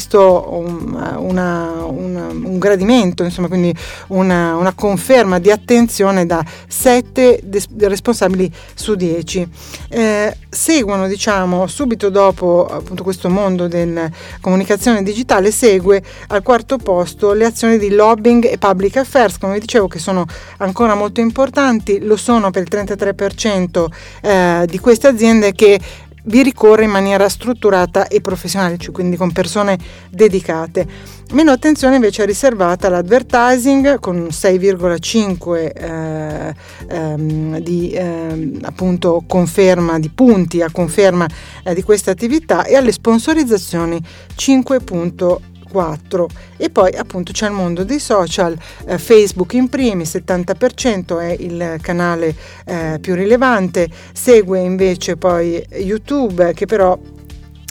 un, 0.51 0.95
una, 1.19 1.85
una, 1.85 2.27
un 2.29 2.59
gradimento, 2.59 3.23
insomma, 3.23 3.49
quindi 3.49 3.75
una, 4.09 4.57
una, 4.57 4.73
conferma 4.73 5.39
di 5.39 5.51
attenzione 5.51 6.27
da 6.27 6.45
7 6.67 7.41
des- 7.43 7.69
responsabili 7.79 8.51
su 8.75 8.95
10. 8.95 9.49
Eh, 9.89 10.37
seguono, 10.49 11.07
diciamo, 11.07 11.67
subito 11.67 12.11
dopo 12.11 12.67
appunto 12.67 13.03
questo 13.03 13.29
mondo 13.29 13.69
della 13.69 14.11
comunicazione 14.41 15.03
digitale, 15.03 15.51
segue 15.51 16.03
al 16.29 16.43
quarto 16.43 16.79
posto 16.79 17.33
le 17.33 17.45
azioni 17.45 17.79
di 17.79 17.91
lobbying 17.91 18.45
e 18.45 18.59
public 18.59 18.97
affairs, 18.97 19.39
come 19.39 19.55
vi 19.55 19.61
dicevo, 19.61 19.89
che 19.89 19.99
sono 19.99 20.25
ancora 20.59 20.95
molto 20.95 21.21
importanti, 21.21 22.01
lo 22.01 22.17
sono 22.17 22.51
per 22.51 22.63
il 22.63 22.69
33% 22.71 23.87
eh, 24.23 24.65
di 24.67 24.79
queste 24.79 25.09
aziende 25.09 25.53
che 25.53 25.79
vi 26.27 26.43
ricorre 26.43 26.85
in 26.85 26.91
maniera 26.91 27.29
strutturata 27.29 28.07
e 28.09 28.21
professionale, 28.21 28.79
cioè 28.79 28.93
quindi 28.93 29.17
con 29.17 29.33
persone 29.33 29.79
dedicate. 30.11 30.87
Meno 31.33 31.51
attenzione 31.51 31.97
invece 31.97 32.23
è 32.23 32.27
riservata 32.27 32.87
all'advertising 32.87 33.99
con 33.99 34.29
6,5 34.31 35.73
eh, 35.75 36.55
ehm, 36.89 37.59
di 37.59 37.91
ehm, 37.91 38.59
appunto 38.63 39.25
conferma 39.27 39.99
di 39.99 40.09
punti 40.09 40.63
a 40.63 40.71
conferma 40.71 41.27
eh, 41.65 41.75
di 41.75 41.83
questa 41.83 42.13
attività 42.13 42.65
e 42.65 42.77
alle 42.77 42.93
sponsorizzazioni 42.93 44.01
5,8 44.37 45.55
4 45.71 46.29
e 46.57 46.71
poi 46.71 46.93
appunto 46.93 47.33
c'è 47.33 47.47
il 47.47 47.53
mondo 47.53 47.85
dei 47.85 48.01
social, 48.01 48.57
eh, 48.87 48.99
Facebook 48.99 49.53
in 49.55 49.69
primis, 49.69 50.17
70% 50.17 51.19
è 51.21 51.37
il 51.39 51.79
canale 51.81 52.35
eh, 52.65 52.99
più 53.01 53.15
rilevante, 53.15 53.89
segue 54.13 54.61
invece 54.61 55.17
poi 55.17 55.65
YouTube 55.71 56.53
che 56.55 56.67
però 56.67 56.99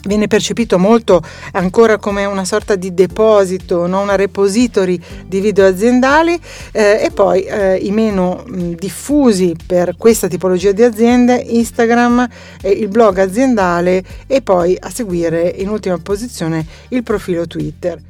viene 0.06 0.26
percepito 0.26 0.78
molto 0.78 1.22
ancora 1.52 1.98
come 1.98 2.24
una 2.24 2.44
sorta 2.44 2.74
di 2.76 2.94
deposito, 2.94 3.86
no? 3.86 4.00
una 4.00 4.16
repository 4.16 4.98
di 5.26 5.40
video 5.40 5.66
aziendali 5.66 6.38
eh, 6.72 7.00
e 7.02 7.10
poi 7.12 7.42
eh, 7.42 7.76
i 7.76 7.90
meno 7.90 8.42
mh, 8.46 8.72
diffusi 8.72 9.54
per 9.66 9.96
questa 9.96 10.28
tipologia 10.28 10.72
di 10.72 10.82
aziende 10.82 11.34
Instagram, 11.34 12.26
eh, 12.62 12.70
il 12.70 12.88
blog 12.88 13.18
aziendale 13.18 14.02
e 14.26 14.42
poi 14.42 14.76
a 14.78 14.90
seguire 14.90 15.54
in 15.56 15.68
ultima 15.68 15.98
posizione 15.98 16.64
il 16.88 17.02
profilo 17.02 17.46
Twitter. 17.46 18.00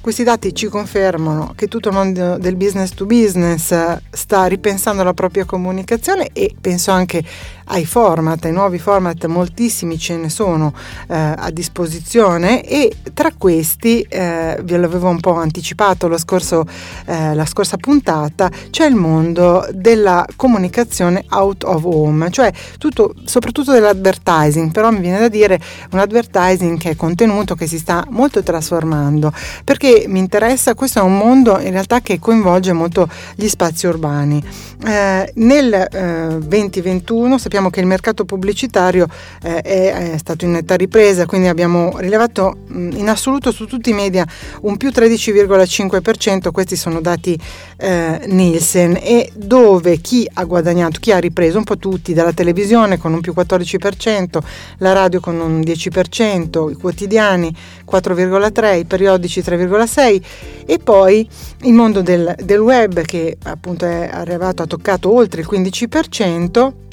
Questi 0.00 0.22
dati 0.22 0.54
ci 0.54 0.68
confermano 0.68 1.52
che 1.56 1.66
tutto 1.66 1.88
il 1.88 1.94
mondo 1.94 2.38
del 2.38 2.54
business 2.54 2.94
to 2.94 3.04
business 3.04 3.74
sta 4.10 4.46
ripensando 4.46 5.02
la 5.02 5.12
propria 5.12 5.44
comunicazione 5.44 6.30
e 6.32 6.54
penso 6.58 6.92
anche 6.92 7.22
ai 7.68 7.86
format, 7.86 8.44
ai 8.44 8.52
nuovi 8.52 8.78
format, 8.78 9.24
moltissimi 9.26 9.98
ce 9.98 10.16
ne 10.16 10.28
sono 10.28 10.72
eh, 11.08 11.14
a 11.16 11.50
disposizione 11.50 12.62
e 12.64 12.94
tra 13.14 13.32
questi, 13.36 14.02
eh, 14.02 14.58
ve 14.62 14.76
l'avevo 14.76 15.08
un 15.08 15.20
po' 15.20 15.34
anticipato 15.34 16.08
scorso, 16.18 16.66
eh, 17.06 17.34
la 17.34 17.44
scorsa 17.46 17.76
puntata, 17.76 18.50
c'è 18.70 18.86
il 18.86 18.94
mondo 18.94 19.66
della 19.72 20.24
comunicazione 20.36 21.24
out 21.30 21.64
of 21.64 21.84
home, 21.84 22.30
cioè 22.30 22.52
tutto, 22.78 23.14
soprattutto 23.24 23.72
dell'advertising, 23.72 24.70
però 24.70 24.90
mi 24.90 25.00
viene 25.00 25.18
da 25.18 25.28
dire 25.28 25.60
un 25.92 25.98
advertising 25.98 26.78
che 26.78 26.90
è 26.90 26.96
contenuto, 26.96 27.54
che 27.54 27.66
si 27.66 27.78
sta 27.78 28.04
molto 28.10 28.42
trasformando, 28.42 29.32
perché 29.64 30.04
mi 30.06 30.18
interessa, 30.18 30.74
questo 30.74 31.00
è 31.00 31.02
un 31.02 31.16
mondo 31.16 31.58
in 31.58 31.70
realtà 31.70 32.00
che 32.00 32.18
coinvolge 32.18 32.72
molto 32.72 33.08
gli 33.34 33.48
spazi 33.48 33.86
urbani. 33.86 34.42
Eh, 34.84 35.32
nel 35.34 36.42
2021 36.46 37.34
eh, 37.34 37.38
sappiamo 37.38 37.57
sappiamo 37.58 37.70
che 37.70 37.80
il 37.80 37.86
mercato 37.86 38.24
pubblicitario 38.24 39.06
eh, 39.42 39.60
è, 39.60 40.12
è, 40.12 40.18
stato 40.18 40.44
in 40.44 40.52
netta 40.52 40.76
ripresa, 40.76 41.26
quindi 41.26 41.48
abbiamo 41.48 41.98
rilevato 41.98 42.58
mh, 42.66 42.90
in 42.96 43.08
assoluto 43.08 43.50
su 43.50 43.66
tutti 43.66 43.90
i 43.90 43.92
media 43.92 44.24
un 44.62 44.76
più 44.76 44.90
13,5%, 44.90 46.50
questi 46.52 46.76
sono 46.76 47.00
dati 47.00 47.38
eh, 47.76 48.20
Nielsen, 48.26 48.96
e 49.02 49.30
dove 49.34 49.98
chi 49.98 50.28
ha 50.34 50.44
guadagnato, 50.44 51.00
chi 51.00 51.10
ha 51.10 51.18
ripreso, 51.18 51.58
un 51.58 51.64
po' 51.64 51.78
tutti, 51.78 52.14
dalla 52.14 52.32
televisione 52.32 52.96
con 52.96 53.12
un 53.12 53.20
più 53.20 53.32
14%, 53.36 54.38
la 54.78 54.92
radio 54.92 55.18
con 55.18 55.40
un 55.40 55.60
10%, 55.60 56.70
i 56.70 56.74
quotidiani 56.74 57.52
4,3%, 57.90 58.78
i 58.78 58.84
periodici 58.84 59.40
3,6% 59.40 60.20
e 60.64 60.78
poi 60.78 61.28
il 61.62 61.72
mondo 61.72 62.02
del, 62.02 62.34
del 62.40 62.60
web 62.60 63.00
che 63.02 63.36
appunto 63.44 63.84
è 63.84 64.08
arrivato, 64.12 64.62
ha 64.62 64.66
toccato 64.66 65.12
oltre 65.12 65.40
il 65.40 65.48
15%, 65.50 66.86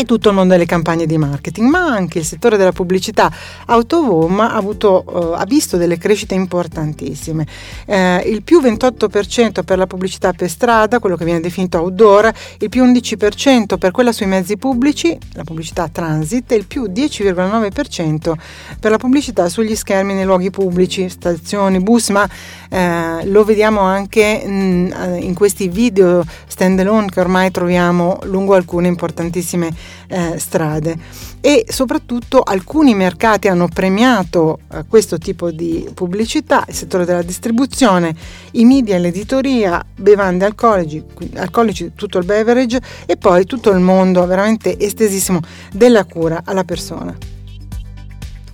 e 0.00 0.04
tutto 0.04 0.28
il 0.28 0.36
mondo 0.36 0.52
delle 0.52 0.64
campagne 0.64 1.06
di 1.06 1.18
marketing, 1.18 1.68
ma 1.68 1.80
anche 1.80 2.20
il 2.20 2.24
settore 2.24 2.56
della 2.56 2.70
pubblicità 2.70 3.32
out 3.66 3.92
ha, 3.92 4.54
avuto, 4.54 5.02
uh, 5.04 5.32
ha 5.32 5.44
visto 5.44 5.76
delle 5.76 5.98
crescite 5.98 6.36
importantissime. 6.36 7.44
Eh, 7.84 8.22
il 8.26 8.44
più 8.44 8.60
28% 8.60 9.64
per 9.64 9.76
la 9.76 9.88
pubblicità 9.88 10.32
per 10.32 10.48
strada, 10.48 11.00
quello 11.00 11.16
che 11.16 11.24
viene 11.24 11.40
definito 11.40 11.80
outdoor, 11.80 12.30
il 12.60 12.68
più 12.68 12.84
11% 12.84 13.76
per 13.76 13.90
quella 13.90 14.12
sui 14.12 14.26
mezzi 14.26 14.56
pubblici, 14.56 15.18
la 15.32 15.42
pubblicità 15.42 15.88
transit, 15.88 16.52
e 16.52 16.54
il 16.54 16.66
più 16.66 16.84
10,9% 16.84 18.32
per 18.78 18.92
la 18.92 18.98
pubblicità 18.98 19.48
sugli 19.48 19.74
schermi 19.74 20.14
nei 20.14 20.24
luoghi 20.24 20.50
pubblici, 20.50 21.08
stazioni, 21.08 21.80
bus, 21.80 22.10
ma 22.10 22.28
eh, 22.68 23.26
lo 23.26 23.42
vediamo 23.42 23.80
anche 23.80 24.44
mh, 24.46 24.50
mm, 24.50 25.14
in 25.22 25.34
questi 25.34 25.66
video 25.66 26.24
stand 26.46 26.78
alone 26.78 27.08
che 27.10 27.18
ormai 27.18 27.50
troviamo 27.50 28.20
lungo 28.24 28.54
alcune 28.54 28.86
importantissime 28.86 29.87
eh, 30.08 30.38
strade 30.38 30.96
e 31.40 31.66
soprattutto 31.68 32.42
alcuni 32.42 32.94
mercati 32.94 33.48
hanno 33.48 33.68
premiato 33.68 34.60
eh, 34.72 34.84
questo 34.88 35.18
tipo 35.18 35.50
di 35.50 35.88
pubblicità, 35.94 36.64
il 36.68 36.74
settore 36.74 37.04
della 37.04 37.22
distribuzione, 37.22 38.14
i 38.52 38.64
media, 38.64 38.98
l'editoria, 38.98 39.84
bevande 39.96 40.44
alcolici, 40.44 41.02
alcolici, 41.36 41.92
tutto 41.94 42.18
il 42.18 42.24
beverage 42.24 42.80
e 43.06 43.16
poi 43.16 43.44
tutto 43.44 43.70
il 43.70 43.80
mondo 43.80 44.26
veramente 44.26 44.78
estesissimo 44.78 45.40
della 45.72 46.04
cura 46.04 46.42
alla 46.44 46.64
persona. 46.64 47.37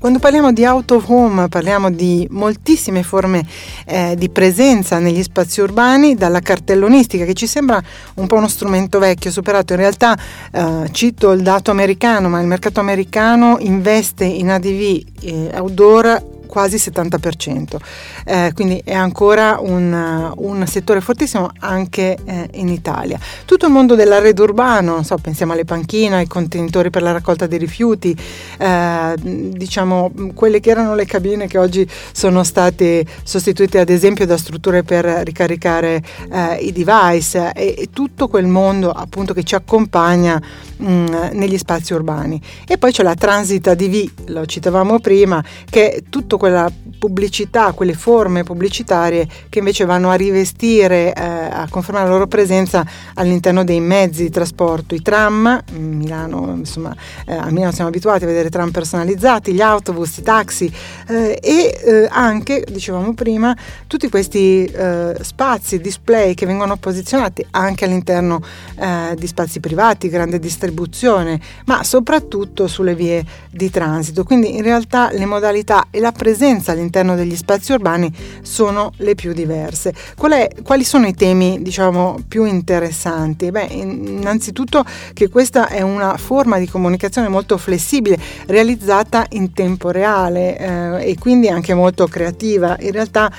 Quando 0.04 0.20
parliamo 0.20 0.52
di 0.52 0.66
out 0.66 0.90
of 0.90 1.08
home 1.08 1.49
parliamo 1.49 1.90
di 1.90 2.28
moltissime 2.30 3.02
forme 3.02 3.42
eh, 3.87 4.14
di 4.18 4.28
presenza 4.28 4.99
negli 4.99 5.23
spazi 5.23 5.62
urbani, 5.62 6.14
dalla 6.14 6.40
cartellonistica 6.40 7.25
che 7.25 7.32
ci 7.32 7.46
sembra 7.46 7.82
un 8.16 8.26
po' 8.26 8.34
uno 8.34 8.46
strumento 8.46 8.99
vecchio, 8.99 9.30
superato. 9.30 9.73
In 9.73 9.78
realtà 9.78 10.14
eh, 10.52 10.90
cito 10.92 11.32
il 11.32 11.40
dato 11.40 11.70
americano, 11.70 12.28
ma 12.28 12.38
il 12.38 12.46
mercato 12.46 12.80
americano 12.80 13.56
investe 13.61 14.26
in 14.26 14.50
ADV 14.50 15.04
eh, 15.23 15.50
outdoor 15.54 16.33
quasi 16.54 16.76
70%, 16.76 17.78
eh, 18.25 18.52
quindi 18.54 18.80
è 18.84 18.94
ancora 18.94 19.58
un, 19.61 20.32
un, 20.37 20.64
settore 20.68 21.00
fortissimo 21.00 21.50
anche 21.58 22.16
eh, 22.25 22.49
in 22.52 22.68
Italia. 22.68 23.18
Tutto 23.44 23.66
il 23.66 23.73
mondo 23.73 23.96
dell'arredo 23.96 24.44
urbano, 24.44 25.02
so, 25.02 25.16
pensiamo 25.16 25.52
alle 25.52 25.64
panchine, 25.64 26.18
ai 26.18 26.28
contenitori 26.28 26.90
per 26.90 27.02
la 27.02 27.11
raccolta 27.11 27.49
dei 27.49 27.58
rifiuti, 27.58 28.16
eh, 28.58 29.14
diciamo 29.18 30.12
quelle 30.32 30.61
che 30.61 30.70
erano 30.70 30.94
le 30.94 31.06
cabine 31.06 31.49
che 31.49 31.58
oggi 31.58 31.90
sono 32.12 32.44
state 32.44 33.04
sostituite 33.25 33.80
ad 33.80 33.88
esempio 33.88 34.25
da 34.25 34.37
strutture 34.37 34.84
per 34.84 35.04
ricaricare 35.25 36.00
eh, 36.30 36.54
i 36.61 36.70
device 36.70 37.50
e, 37.50 37.75
e, 37.76 37.88
tutto 37.92 38.28
quel 38.28 38.46
mondo 38.46 38.92
appunto 38.92 39.34
che 39.34 39.42
ci 39.42 39.56
accompagna 39.56 40.40
mh, 40.84 41.30
negli 41.32 41.58
spazi 41.58 41.94
urbani. 41.94 42.40
E 42.66 42.78
poi 42.78 42.92
c'è 42.92 43.02
la 43.02 43.14
transit 43.14 43.66
ADV, 43.66 44.10
lo 44.26 44.46
citavamo 44.46 45.00
prima, 45.00 45.42
che 45.68 45.92
è 45.92 46.02
tutto 46.08 46.36
quella 46.36 46.70
pubblicità, 46.98 47.72
quelle 47.72 47.94
forme 47.94 48.44
pubblicitarie 48.44 49.26
che 49.48 49.58
invece 49.58 49.84
vanno 49.84 50.10
a 50.10 50.14
rivestire, 50.14 51.12
eh, 51.14 51.22
a 51.22 51.66
confermare 51.70 52.06
la 52.06 52.12
loro 52.12 52.26
presenza 52.26 52.86
all'interno 53.14 53.64
dei 53.64 53.80
mezzi 53.80 54.24
di 54.24 54.30
trasporto, 54.30 54.94
i 54.94 55.02
tram, 55.02 55.62
Milano, 55.72 56.54
insomma, 56.56 56.94
eh, 57.26 57.34
a 57.34 57.50
Milano 57.50 57.72
siamo 57.72 57.88
abituati 57.88 58.24
a 58.24 58.26
vedere 58.26 58.50
tram 58.50 58.70
personalizzati, 58.70 59.52
gli 59.52 59.60
autobus, 59.60 60.18
i 60.18 60.22
taxi 60.22 60.72
eh, 61.08 61.38
e 61.42 61.80
eh, 61.84 62.08
anche, 62.10 62.64
dicevamo 62.68 63.14
prima, 63.14 63.56
tutti 63.86 64.08
questi 64.08 64.64
eh, 64.64 65.16
spazi, 65.20 65.80
display 65.80 66.34
che 66.34 66.46
vengono 66.46 66.76
posizionati 66.76 67.44
anche 67.50 67.84
all'interno 67.84 68.40
eh, 68.78 69.14
di 69.16 69.26
spazi 69.26 69.60
privati, 69.60 70.08
grandi 70.08 70.38
distribuzioni 70.38 70.74
distribuzione, 70.75 71.40
ma 71.66 71.85
soprattutto 71.85 72.66
sulle 72.66 72.95
vie 72.95 73.25
di 73.50 73.71
transito. 73.71 74.25
Quindi 74.25 74.57
in 74.57 74.62
realtà 74.62 75.11
le 75.12 75.25
modalità 75.25 75.87
e 75.90 76.00
la 76.00 76.12
presenza 76.12 76.73
all'interno 76.73 77.14
degli 77.14 77.37
spazi 77.37 77.73
urbani 77.73 78.12
sono 78.43 78.93
le 78.97 79.14
più 79.14 79.33
diverse. 79.33 79.95
Qual 80.16 80.33
è, 80.33 80.50
quali 80.62 80.85
sono 80.85 81.07
i 81.07 81.14
temi 81.14 81.62
diciamo 81.62 82.19
più 82.26 82.45
interessanti? 82.45 83.50
Beh, 83.50 83.69
innanzitutto 83.71 84.85
che 85.12 85.28
questa 85.28 85.69
è 85.69 85.81
una 85.81 86.16
forma 86.16 86.59
di 86.59 86.69
comunicazione 86.69 87.28
molto 87.28 87.57
flessibile, 87.57 88.19
realizzata 88.47 89.26
in 89.31 89.52
tempo 89.52 89.90
reale 89.90 90.59
eh, 90.59 91.11
e 91.11 91.19
quindi 91.19 91.49
anche 91.49 91.75
molto 91.75 92.07
creativa. 92.09 92.76
In 92.81 92.90
realtà 92.90 93.31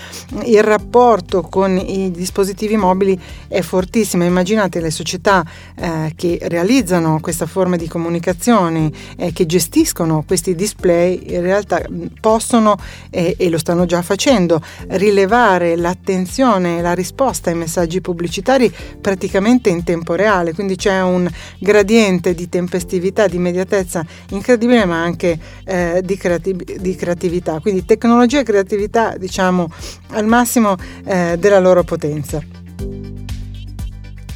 il 0.46 0.64
rapporto 0.64 1.42
con 1.42 1.78
i 1.78 2.12
dispositivi 2.12 2.78
mobili 2.78 3.20
è 3.48 3.62
fortissimo. 3.62 4.24
Immaginate 4.24 4.80
le 4.80 4.92
società 4.92 5.44
eh, 5.76 6.14
che 6.16 6.38
realizzano 6.44 7.15
questa 7.20 7.46
forma 7.46 7.76
di 7.76 7.88
comunicazione, 7.88 8.92
eh, 9.18 9.32
che 9.32 9.46
gestiscono 9.46 10.24
questi 10.26 10.56
display, 10.56 11.22
in 11.28 11.42
realtà 11.42 11.82
possono, 12.20 12.78
eh, 13.10 13.36
e 13.38 13.50
lo 13.50 13.58
stanno 13.58 13.86
già 13.86 14.02
facendo, 14.02 14.62
rilevare 14.90 15.76
l'attenzione 15.76 16.78
e 16.78 16.82
la 16.82 16.94
risposta 16.94 17.50
ai 17.50 17.56
messaggi 17.56 18.02
pubblicitari 18.02 18.74
praticamente 19.00 19.70
in 19.70 19.84
tempo 19.84 20.16
reale. 20.16 20.54
Quindi 20.54 20.76
c'è 20.76 21.02
un 21.02 21.30
gradiente 21.60 22.34
di 22.34 22.50
tempestività, 22.50 23.28
di 23.28 23.38
immediatezza 23.38 24.06
incredibile, 24.30 24.86
ma 24.86 25.02
anche 25.02 25.38
eh, 25.66 26.02
di, 26.04 26.18
creativ- 26.18 26.78
di, 26.78 26.96
creatività. 26.96 27.60
Quindi 27.60 27.86
tecnologia 27.86 28.40
e 28.40 28.44
creatività, 28.44 29.16
diciamo, 29.18 29.70
al 30.10 30.26
massimo 30.26 30.76
eh, 31.06 31.36
della 31.38 31.60
loro 31.60 31.84
potenza. 31.84 33.25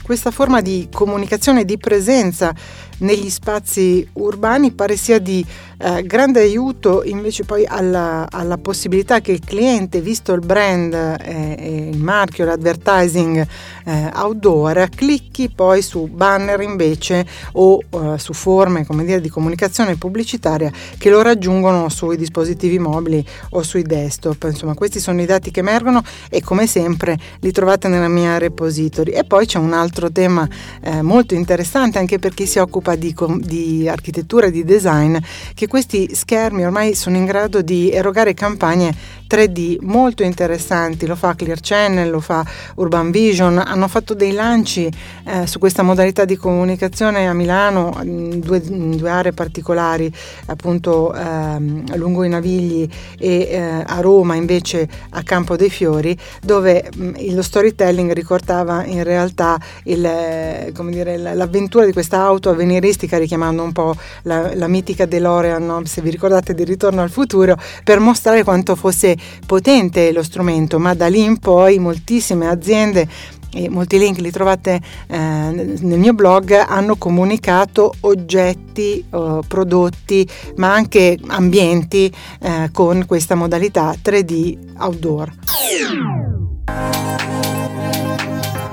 Questa 0.10 0.32
forma 0.32 0.62
di 0.62 0.88
comunicazione, 0.92 1.66
di 1.66 1.78
presenza 1.78 2.52
negli 3.00 3.30
spazi 3.30 4.08
urbani 4.14 4.72
pare 4.72 4.98
sia 4.98 5.20
di 5.20 5.46
eh, 5.78 6.04
grande 6.04 6.42
aiuto 6.42 7.04
invece 7.04 7.46
poi 7.46 7.66
alla, 7.66 8.28
alla, 8.30 8.58
possibilità 8.58 9.22
che 9.22 9.32
il 9.32 9.40
cliente, 9.40 10.02
visto 10.02 10.34
il 10.34 10.42
brand, 10.42 10.94
eh, 10.94 11.90
il 11.94 11.98
marchio, 11.98 12.46
l'advertising 12.46 13.48
eh, 13.86 14.10
outdoor, 14.14 14.90
clicchi 14.94 15.50
poi 15.50 15.82
su 15.82 16.08
banner 16.08 16.60
invece 16.62 17.26
o 17.54 17.80
eh, 17.80 18.18
su 18.18 18.34
forme 18.34 18.86
come 18.86 19.06
dire, 19.06 19.22
di 19.22 19.30
comunicazione 19.30 19.96
pubblicitaria 19.96 20.72
che 20.98 21.10
lo 21.10 21.22
raggiungono 21.22 21.88
sui 21.88 22.18
dispositivi 22.18 22.80
mobili 22.80 23.24
o 23.52 23.64
sui 23.64 23.84
desktop. 23.84 24.44
Insomma, 24.50 24.74
questi 24.74 25.00
sono 25.00 25.22
i 25.22 25.26
dati 25.26 25.52
che 25.52 25.62
emergono 25.62 26.04
e 26.30 26.42
come 26.42 26.68
sempre 26.68 27.18
li 27.40 27.52
trovate 27.52 27.88
nella 27.88 28.10
mia 28.10 28.38
repository. 28.38 29.12
E 29.12 29.24
poi 29.24 29.46
c'è 29.46 29.60
un 29.60 29.74
altro 29.74 29.99
tema 30.08 30.48
eh, 30.82 31.02
molto 31.02 31.34
interessante 31.34 32.00
anche 32.00 32.20
per 32.20 32.34
chi 32.34 32.46
si 32.46 32.60
occupa 32.60 32.96
di, 32.96 33.14
di 33.40 33.90
architettura 33.90 34.46
e 34.46 34.52
di 34.52 34.64
design 34.64 35.18
che 35.54 35.68
questi 35.68 36.16
schermi 36.16 36.64
ormai 36.64 36.96
sono 36.96 37.18
in 37.18 37.26
grado 37.26 37.62
di 37.62 37.92
erogare 37.92 38.34
campagne 38.34 38.96
3D 39.30 39.78
molto 39.82 40.24
interessanti, 40.24 41.06
lo 41.06 41.16
fa 41.16 41.36
Clear 41.36 41.60
Channel, 41.62 42.10
lo 42.10 42.20
fa 42.20 42.44
Urban 42.76 43.12
Vision, 43.12 43.60
hanno 43.60 43.88
fatto 43.88 44.16
dei 44.16 44.32
lanci 44.32 44.90
eh, 45.26 45.46
su 45.46 45.60
questa 45.60 45.84
modalità 45.84 46.26
di 46.26 46.36
comunicazione 46.36 47.28
a 47.28 47.34
Milano 47.34 48.00
in 48.02 48.40
due, 48.40 48.60
in 48.66 48.98
due 48.98 49.10
aree 49.10 49.34
particolari, 49.34 50.12
appunto 50.48 51.14
ehm, 51.14 51.96
lungo 51.96 52.24
i 52.24 52.30
Navigli 52.30 52.90
e 53.20 53.48
eh, 53.52 53.84
a 53.86 54.00
Roma 54.02 54.34
invece 54.34 54.88
a 55.12 55.22
Campo 55.22 55.56
dei 55.56 55.70
Fiori, 55.70 56.18
dove 56.42 56.90
mh, 56.96 57.34
lo 57.34 57.44
storytelling 57.44 58.12
ricordava 58.14 58.84
in 58.86 59.04
realtà 59.04 59.60
il, 59.84 60.04
eh, 60.04 60.74
dire, 60.90 61.18
l'avventura 61.18 61.86
di 61.86 61.94
questa 61.94 62.18
auto 62.18 62.50
avveniristica 62.50 63.18
richiamando 63.18 63.62
un 63.62 63.72
po' 63.72 63.96
la, 64.24 64.56
la 64.56 64.68
mitica 64.68 65.06
DeLorean, 65.06 65.64
no? 65.64 65.82
se 65.86 66.02
vi 66.02 66.10
ricordate 66.10 66.56
di 66.56 66.64
Ritorno 66.64 67.02
al 67.02 67.12
futuro, 67.12 67.58
per 67.84 68.00
mostrare 68.00 68.44
quanto 68.44 68.76
fosse 68.76 69.18
potente 69.46 70.12
lo 70.12 70.24
strumento, 70.24 70.80
ma 70.80 70.94
da 70.94 71.08
lì 71.08 71.24
in 71.24 71.38
poi 71.38 71.80
moltissime 71.80 72.48
aziende 72.48 73.08
e 73.52 73.68
molti 73.70 73.98
link 73.98 74.20
li 74.20 74.32
trovate 74.32 74.80
eh, 75.08 75.18
nel 75.18 75.98
mio 75.98 76.14
blog, 76.14 76.52
hanno 76.52 76.96
comunicato 76.98 77.94
oggetti, 78.02 79.04
eh, 79.12 79.40
prodotti, 79.48 80.28
ma 80.58 80.74
anche 80.74 81.18
ambienti 81.28 82.14
eh, 82.42 82.70
con 82.72 83.06
questa 83.08 83.36
modalità 83.36 83.94
3D 84.02 84.58
outdoor. 84.78 85.34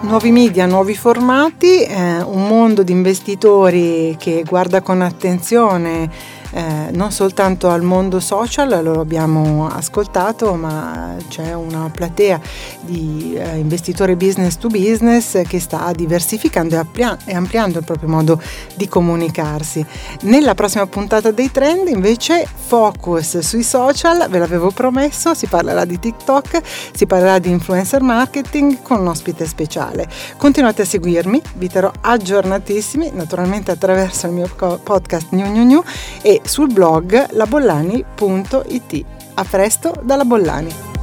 Nuovi 0.02 0.30
media, 0.30 0.66
nuovi 0.66 0.94
formati, 0.94 1.82
eh, 1.82 2.22
un 2.22 2.46
mondo 2.46 2.84
di 2.84 2.92
investitori 2.92 4.14
che 4.18 4.44
guarda 4.46 4.80
con 4.80 5.00
attenzione 5.00 6.08
eh, 6.56 6.90
non 6.92 7.12
soltanto 7.12 7.69
al 7.69 7.82
mondo 7.82 8.19
social, 8.19 8.82
lo 8.82 9.00
abbiamo 9.00 9.69
ascoltato, 9.69 10.54
ma 10.54 11.14
c'è 11.28 11.52
una 11.52 11.90
platea 11.92 12.40
di 12.80 13.34
eh, 13.36 13.58
investitori 13.58 14.16
business 14.16 14.56
to 14.56 14.69
business 14.69 15.42
che 15.47 15.60
sta 15.60 15.92
diversificando 15.95 16.75
e, 16.75 16.78
amplia- 16.78 17.19
e 17.26 17.34
ampliando 17.34 17.80
il 17.80 17.84
proprio 17.84 18.08
modo 18.08 18.40
di 18.75 18.88
comunicarsi. 18.88 19.84
Nella 20.23 20.54
prossima 20.54 20.86
puntata 20.86 21.30
dei 21.30 21.50
trend 21.50 21.88
invece 21.88 22.47
focus 22.47 23.40
sui 23.40 23.62
social, 23.62 24.26
ve 24.30 24.38
l'avevo 24.38 24.71
promesso, 24.71 25.34
si 25.34 25.49
parlerà 25.49 25.84
di 25.84 25.99
TikTok, 25.99 26.62
si 26.95 27.04
parlerà 27.04 27.38
di 27.38 27.50
influencer 27.50 28.00
marketing 28.00 28.80
con 28.80 29.00
un 29.00 29.08
ospite 29.08 29.45
speciale. 29.45 30.08
Continuate 30.38 30.80
a 30.82 30.84
seguirmi, 30.86 31.42
vi 31.56 31.69
terrò 31.69 31.92
aggiornatissimi, 32.00 33.10
naturalmente 33.12 33.73
attraverso 33.73 34.26
il 34.26 34.32
mio 34.32 34.49
podcast 34.82 35.26
New 35.32 35.52
New 35.52 35.64
New 35.64 35.84
e 36.23 36.40
sul 36.47 36.73
blog 36.73 37.28
labollani.it. 37.30 39.04
A 39.35 39.45
presto 39.45 39.93
dalla 40.02 40.25
Bollani. 40.25 40.96